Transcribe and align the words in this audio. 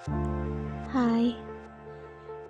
Hai, 0.00 1.36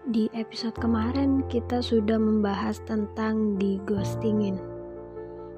di 0.06 0.30
episode 0.38 0.78
kemarin 0.78 1.42
kita 1.50 1.82
sudah 1.82 2.14
membahas 2.14 2.78
tentang 2.86 3.58
di 3.58 3.82
ghostingin, 3.90 4.54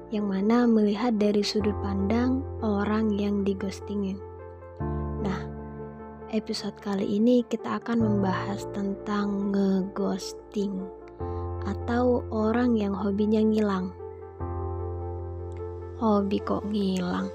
yang 0.09 0.25
mana 0.25 0.65
melihat 0.65 1.21
dari 1.21 1.45
sudut 1.45 1.77
pandang 1.85 2.41
orang 2.65 3.13
yang 3.13 3.45
di 3.45 3.53
ghostingin. 3.53 4.17
Nah, 5.21 5.37
episode 6.33 6.73
kali 6.81 7.05
ini 7.05 7.45
kita 7.45 7.77
akan 7.77 8.01
membahas 8.01 8.65
tentang 8.73 9.53
ngeghosting 9.53 10.81
atau 11.69 12.25
orang 12.33 12.73
yang 12.73 12.97
hobinya 12.97 13.45
ngilang. 13.45 13.93
Hobi 16.01 16.41
kok 16.41 16.65
ngilang? 16.73 17.29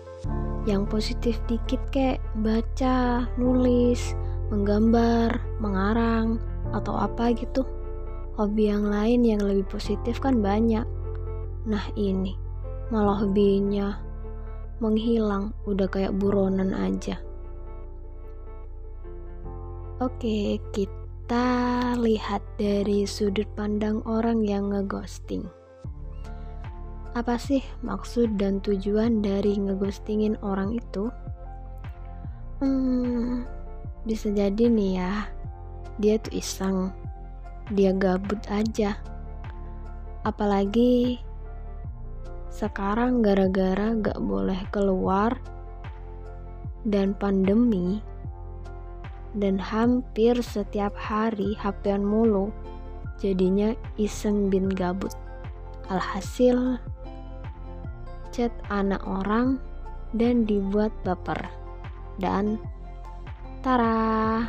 Yang 0.66 0.82
positif 0.90 1.38
dikit 1.46 1.78
kayak 1.94 2.18
baca, 2.42 3.24
nulis, 3.38 4.18
menggambar, 4.48 5.40
mengarang, 5.60 6.40
atau 6.72 6.96
apa 6.96 7.32
gitu. 7.36 7.64
Hobi 8.38 8.70
yang 8.70 8.86
lain 8.86 9.26
yang 9.26 9.42
lebih 9.42 9.66
positif 9.66 10.22
kan 10.22 10.38
banyak. 10.38 10.86
Nah 11.66 11.84
ini, 11.98 12.38
malah 12.88 13.20
hobinya 13.20 13.98
menghilang, 14.78 15.50
udah 15.66 15.90
kayak 15.90 16.14
buronan 16.14 16.70
aja. 16.70 17.18
Oke, 19.98 20.62
kita 20.70 21.50
lihat 21.98 22.38
dari 22.54 23.02
sudut 23.02 23.50
pandang 23.58 23.98
orang 24.06 24.46
yang 24.46 24.70
ngeghosting. 24.70 25.50
Apa 27.18 27.34
sih 27.34 27.58
maksud 27.82 28.38
dan 28.38 28.62
tujuan 28.62 29.18
dari 29.18 29.58
ngeghostingin 29.58 30.38
orang 30.38 30.78
itu? 30.78 31.10
Hmm, 32.62 33.42
bisa 34.04 34.30
jadi 34.30 34.70
nih 34.70 34.92
ya, 35.00 35.14
dia 35.98 36.20
tuh 36.22 36.38
iseng. 36.38 36.92
Dia 37.74 37.90
gabut 37.96 38.40
aja. 38.48 38.96
Apalagi 40.22 41.18
sekarang 42.48 43.22
gara-gara 43.22 43.94
gak 43.94 44.18
boleh 44.18 44.58
keluar 44.74 45.36
dan 46.82 47.12
pandemi 47.14 48.00
dan 49.36 49.60
hampir 49.60 50.40
setiap 50.40 50.96
hari 50.96 51.54
HP-an 51.60 52.02
mulu 52.02 52.50
jadinya 53.20 53.76
iseng 54.00 54.48
bin 54.48 54.72
gabut. 54.72 55.12
Alhasil 55.92 56.80
chat 58.32 58.52
anak 58.70 59.02
orang 59.04 59.58
dan 60.16 60.46
dibuat 60.48 60.94
baper 61.04 61.50
dan 62.22 62.56
tara 63.60 64.46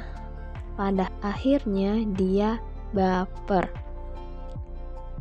pada 0.79 1.11
akhirnya 1.19 2.01
dia 2.15 2.61
baper. 2.95 3.69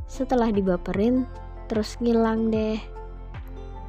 Setelah 0.08 0.48
dibaperin, 0.48 1.28
terus 1.69 2.00
ngilang 2.00 2.48
deh. 2.48 2.80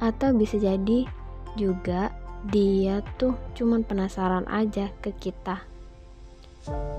Atau 0.00 0.36
bisa 0.36 0.56
jadi 0.60 1.08
juga 1.56 2.12
dia 2.48 3.04
tuh 3.20 3.36
cuman 3.56 3.84
penasaran 3.84 4.48
aja 4.48 4.88
ke 5.04 5.12
kita. 5.16 5.64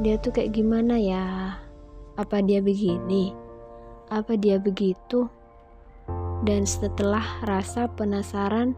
Dia 0.02 0.18
tuh 0.18 0.34
kayak 0.34 0.54
gimana 0.54 0.98
ya? 0.98 1.58
Apa 2.18 2.42
dia 2.42 2.62
begini? 2.62 3.34
Apa 4.10 4.38
dia 4.38 4.58
begitu? 4.58 5.30
Dan 6.42 6.66
setelah 6.66 7.24
rasa 7.46 7.86
penasaran 7.86 8.74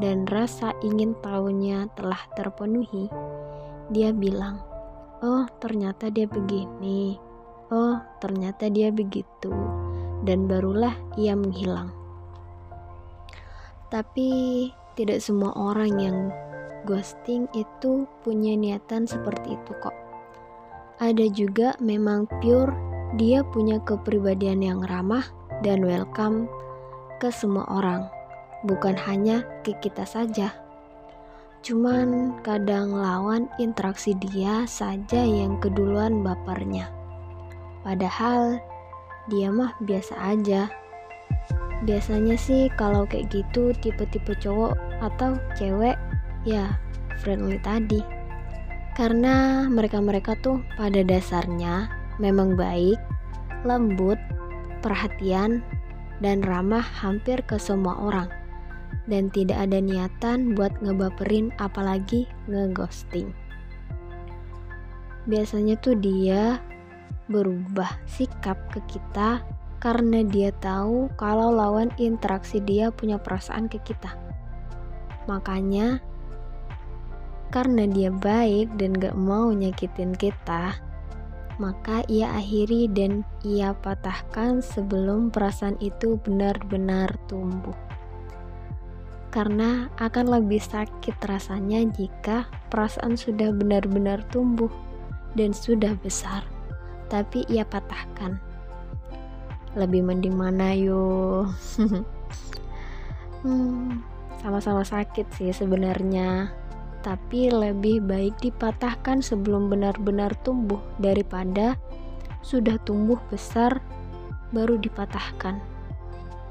dan 0.00 0.24
rasa 0.26 0.72
ingin 0.80 1.12
tahunya 1.20 1.92
telah 1.94 2.18
terpenuhi, 2.34 3.12
dia 3.92 4.14
bilang, 4.14 4.62
oh 5.20 5.44
ternyata 5.60 6.08
dia 6.08 6.24
begini, 6.24 7.20
oh 7.68 8.00
ternyata 8.20 8.72
dia 8.72 8.88
begitu, 8.88 9.52
dan 10.24 10.48
barulah 10.48 10.96
ia 11.20 11.36
menghilang. 11.36 11.92
Tapi 13.92 14.70
tidak 14.96 15.20
semua 15.20 15.52
orang 15.52 15.92
yang 16.00 16.18
ghosting 16.88 17.44
itu 17.52 18.08
punya 18.24 18.56
niatan 18.56 19.04
seperti 19.04 19.56
itu 19.58 19.72
kok. 19.82 19.94
Ada 21.02 21.26
juga 21.34 21.74
memang 21.82 22.30
pure 22.40 22.72
dia 23.20 23.46
punya 23.46 23.78
kepribadian 23.82 24.62
yang 24.62 24.80
ramah 24.86 25.26
dan 25.62 25.84
welcome 25.86 26.50
ke 27.22 27.30
semua 27.30 27.66
orang, 27.70 28.06
bukan 28.66 28.98
hanya 28.98 29.46
ke 29.62 29.76
kita 29.78 30.02
saja. 30.02 30.63
Cuman 31.64 32.36
kadang 32.44 32.92
lawan 32.92 33.48
interaksi 33.56 34.12
dia 34.20 34.68
saja 34.68 35.24
yang 35.24 35.56
keduluan 35.64 36.20
bapernya. 36.20 36.92
Padahal 37.80 38.60
dia 39.32 39.48
mah 39.48 39.72
biasa 39.80 40.12
aja. 40.12 40.68
Biasanya 41.88 42.36
sih 42.36 42.68
kalau 42.76 43.08
kayak 43.08 43.32
gitu 43.32 43.72
tipe-tipe 43.80 44.36
cowok 44.44 44.76
atau 45.00 45.40
cewek 45.56 45.96
ya 46.44 46.76
friendly 47.24 47.56
tadi. 47.64 48.04
Karena 48.92 49.64
mereka-mereka 49.64 50.36
tuh 50.44 50.60
pada 50.76 51.00
dasarnya 51.00 51.88
memang 52.20 52.60
baik, 52.60 53.00
lembut, 53.64 54.20
perhatian, 54.84 55.64
dan 56.20 56.44
ramah 56.44 56.84
hampir 56.84 57.40
ke 57.48 57.56
semua 57.56 57.96
orang 58.04 58.43
dan 59.04 59.28
tidak 59.28 59.68
ada 59.68 59.78
niatan 59.80 60.56
buat 60.56 60.72
ngebaperin 60.80 61.52
apalagi 61.60 62.24
ngeghosting. 62.48 63.32
Biasanya 65.24 65.80
tuh 65.80 65.96
dia 65.96 66.60
berubah 67.28 67.88
sikap 68.04 68.60
ke 68.72 68.80
kita 68.84 69.40
karena 69.80 70.24
dia 70.24 70.52
tahu 70.60 71.12
kalau 71.16 71.52
lawan 71.52 71.92
interaksi 72.00 72.60
dia 72.60 72.92
punya 72.92 73.20
perasaan 73.20 73.68
ke 73.68 73.80
kita. 73.84 74.12
Makanya 75.28 76.00
karena 77.48 77.88
dia 77.88 78.12
baik 78.12 78.76
dan 78.76 78.96
gak 78.96 79.16
mau 79.16 79.52
nyakitin 79.52 80.12
kita, 80.16 80.76
maka 81.56 82.04
ia 82.10 82.34
akhiri 82.36 82.90
dan 82.92 83.24
ia 83.46 83.72
patahkan 83.78 84.60
sebelum 84.60 85.32
perasaan 85.32 85.78
itu 85.80 86.20
benar-benar 86.20 87.14
tumbuh 87.30 87.76
karena 89.34 89.90
akan 89.98 90.30
lebih 90.30 90.62
sakit 90.62 91.18
rasanya 91.26 91.82
jika 91.98 92.46
perasaan 92.70 93.18
sudah 93.18 93.50
benar-benar 93.50 94.22
tumbuh 94.30 94.70
dan 95.34 95.50
sudah 95.50 95.98
besar, 95.98 96.46
tapi 97.10 97.42
ia 97.50 97.66
patahkan. 97.66 98.38
Lebih 99.74 100.06
mending 100.06 100.38
mana 100.38 100.70
yo? 100.78 101.50
hmm, 103.42 103.98
sama-sama 104.38 104.86
sakit 104.86 105.26
sih 105.34 105.50
sebenarnya, 105.50 106.54
tapi 107.02 107.50
lebih 107.50 108.06
baik 108.06 108.38
dipatahkan 108.38 109.18
sebelum 109.18 109.66
benar-benar 109.66 110.30
tumbuh 110.46 110.78
daripada 111.02 111.74
sudah 112.38 112.78
tumbuh 112.86 113.18
besar 113.34 113.82
baru 114.54 114.78
dipatahkan. 114.78 115.58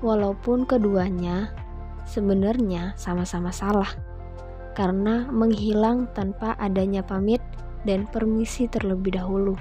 Walaupun 0.04 0.68
keduanya 0.68 1.63
sebenarnya 2.08 2.94
sama-sama 3.00 3.50
salah 3.50 3.90
karena 4.74 5.30
menghilang 5.30 6.10
tanpa 6.18 6.58
adanya 6.58 7.06
pamit 7.06 7.40
dan 7.86 8.10
permisi 8.10 8.66
terlebih 8.66 9.14
dahulu. 9.16 9.56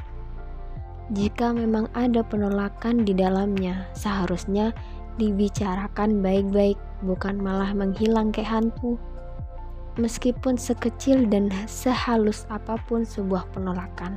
Jika 1.12 1.52
memang 1.52 1.92
ada 1.92 2.24
penolakan 2.24 3.04
di 3.04 3.12
dalamnya, 3.12 3.84
seharusnya 3.92 4.72
dibicarakan 5.20 6.24
baik-baik, 6.24 6.80
bukan 7.04 7.36
malah 7.36 7.76
menghilang 7.76 8.32
kayak 8.32 8.48
hantu. 8.48 8.96
Meskipun 10.00 10.56
sekecil 10.56 11.28
dan 11.28 11.52
sehalus 11.68 12.48
apa 12.48 12.80
pun 12.88 13.04
sebuah 13.04 13.44
penolakan, 13.52 14.16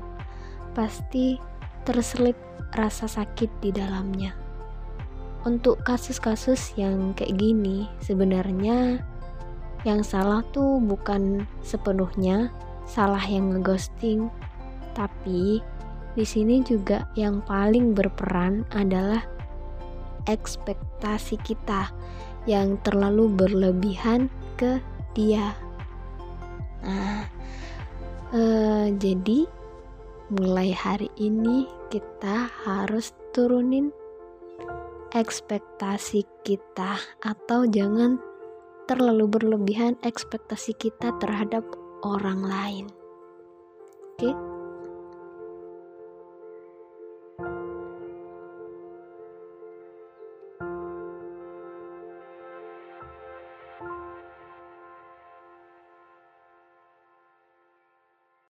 pasti 0.71 1.35
terselip 1.83 2.39
rasa 2.79 3.11
sakit 3.11 3.51
di 3.59 3.75
dalamnya 3.75 4.44
untuk 5.45 5.79
kasus-kasus 5.85 6.73
yang 6.75 7.13
kayak 7.13 7.37
gini 7.37 7.85
sebenarnya 8.01 8.99
yang 9.85 10.01
salah 10.01 10.41
tuh 10.49 10.81
bukan 10.81 11.45
sepenuhnya 11.61 12.49
salah 12.89 13.21
yang 13.21 13.53
ngeghosting 13.53 14.33
tapi 14.97 15.61
di 16.15 16.25
sini 16.25 16.65
juga 16.65 17.05
yang 17.13 17.43
paling 17.45 17.93
berperan 17.93 18.65
adalah 18.73 19.21
ekspektasi 20.25 21.37
kita 21.45 21.91
yang 22.49 22.79
terlalu 22.81 23.29
berlebihan 23.29 24.31
ke 24.55 24.79
dia. 25.11 25.53
Nah, 26.85 27.27
eh, 28.31 28.87
jadi 28.95 29.43
mulai 30.31 30.71
hari 30.73 31.11
ini 31.19 31.67
kita 31.91 32.49
harus 32.65 33.13
turunin 33.35 33.91
ekspektasi 35.15 36.27
kita 36.43 36.99
atau 37.23 37.63
jangan 37.63 38.19
terlalu 38.85 39.25
berlebihan 39.31 39.95
ekspektasi 40.03 40.75
kita 40.75 41.15
terhadap 41.23 41.63
orang 42.03 42.43
lain. 42.43 42.85
Oke. 44.19 44.54